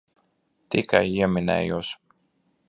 [0.75, 1.93] Tikai ieminējos.